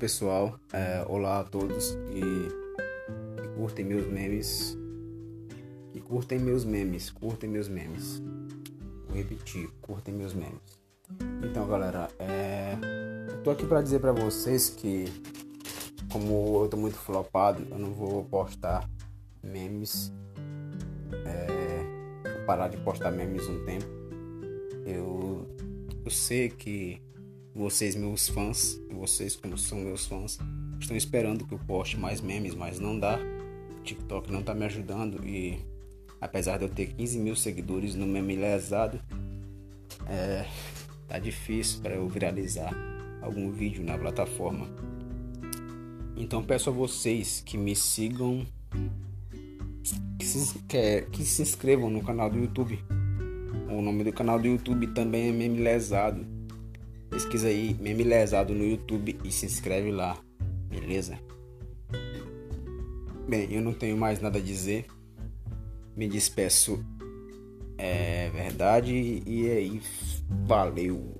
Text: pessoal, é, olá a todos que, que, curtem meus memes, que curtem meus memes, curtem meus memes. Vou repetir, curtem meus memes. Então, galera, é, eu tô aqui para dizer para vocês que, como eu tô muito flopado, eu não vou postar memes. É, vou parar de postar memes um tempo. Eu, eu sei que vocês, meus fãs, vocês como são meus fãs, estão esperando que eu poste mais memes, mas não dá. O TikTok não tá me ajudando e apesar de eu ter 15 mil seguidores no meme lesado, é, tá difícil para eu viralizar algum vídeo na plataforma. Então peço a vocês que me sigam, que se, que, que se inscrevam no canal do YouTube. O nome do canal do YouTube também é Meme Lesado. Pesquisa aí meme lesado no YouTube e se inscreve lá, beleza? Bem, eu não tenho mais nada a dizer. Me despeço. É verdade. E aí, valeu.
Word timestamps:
pessoal, 0.00 0.58
é, 0.72 1.04
olá 1.06 1.40
a 1.40 1.44
todos 1.44 1.94
que, 2.08 2.20
que, 3.40 3.48
curtem 3.54 3.84
meus 3.84 4.06
memes, 4.06 4.76
que 5.92 6.00
curtem 6.00 6.38
meus 6.38 6.64
memes, 6.64 7.10
curtem 7.10 7.50
meus 7.50 7.68
memes. 7.68 8.22
Vou 9.06 9.16
repetir, 9.16 9.68
curtem 9.82 10.14
meus 10.14 10.32
memes. 10.32 10.80
Então, 11.44 11.68
galera, 11.68 12.08
é, 12.18 12.76
eu 13.28 13.42
tô 13.42 13.50
aqui 13.50 13.66
para 13.66 13.82
dizer 13.82 14.00
para 14.00 14.10
vocês 14.10 14.70
que, 14.70 15.04
como 16.10 16.64
eu 16.64 16.68
tô 16.68 16.76
muito 16.78 16.96
flopado, 16.96 17.66
eu 17.70 17.78
não 17.78 17.92
vou 17.92 18.24
postar 18.24 18.88
memes. 19.42 20.12
É, 21.26 22.28
vou 22.36 22.46
parar 22.46 22.68
de 22.68 22.78
postar 22.78 23.10
memes 23.10 23.46
um 23.46 23.64
tempo. 23.66 23.86
Eu, 24.86 25.46
eu 26.04 26.10
sei 26.10 26.48
que 26.48 27.02
vocês, 27.60 27.94
meus 27.94 28.26
fãs, 28.26 28.80
vocês 28.90 29.36
como 29.36 29.58
são 29.58 29.78
meus 29.80 30.06
fãs, 30.06 30.38
estão 30.80 30.96
esperando 30.96 31.46
que 31.46 31.52
eu 31.52 31.58
poste 31.58 31.98
mais 31.98 32.18
memes, 32.22 32.54
mas 32.54 32.80
não 32.80 32.98
dá. 32.98 33.18
O 33.78 33.82
TikTok 33.82 34.32
não 34.32 34.42
tá 34.42 34.54
me 34.54 34.64
ajudando 34.64 35.22
e 35.26 35.62
apesar 36.18 36.56
de 36.56 36.64
eu 36.64 36.70
ter 36.70 36.86
15 36.86 37.18
mil 37.18 37.36
seguidores 37.36 37.94
no 37.94 38.06
meme 38.06 38.34
lesado, 38.34 38.98
é, 40.08 40.46
tá 41.06 41.18
difícil 41.18 41.82
para 41.82 41.96
eu 41.96 42.08
viralizar 42.08 42.74
algum 43.20 43.52
vídeo 43.52 43.84
na 43.84 43.98
plataforma. 43.98 44.66
Então 46.16 46.42
peço 46.42 46.70
a 46.70 46.72
vocês 46.72 47.42
que 47.44 47.58
me 47.58 47.76
sigam, 47.76 48.46
que 50.18 50.24
se, 50.24 50.58
que, 50.60 51.02
que 51.12 51.24
se 51.26 51.42
inscrevam 51.42 51.90
no 51.90 52.02
canal 52.02 52.30
do 52.30 52.38
YouTube. 52.38 52.82
O 53.68 53.82
nome 53.82 54.02
do 54.02 54.14
canal 54.14 54.38
do 54.38 54.46
YouTube 54.46 54.86
também 54.94 55.28
é 55.28 55.32
Meme 55.32 55.58
Lesado. 55.58 56.39
Pesquisa 57.10 57.48
aí 57.48 57.76
meme 57.80 58.04
lesado 58.04 58.54
no 58.54 58.64
YouTube 58.64 59.18
e 59.24 59.32
se 59.32 59.44
inscreve 59.44 59.90
lá, 59.90 60.16
beleza? 60.68 61.18
Bem, 63.28 63.52
eu 63.52 63.60
não 63.60 63.72
tenho 63.72 63.96
mais 63.96 64.20
nada 64.20 64.38
a 64.38 64.42
dizer. 64.42 64.86
Me 65.96 66.08
despeço. 66.08 66.84
É 67.76 68.30
verdade. 68.30 69.22
E 69.26 69.50
aí, 69.50 69.82
valeu. 70.46 71.16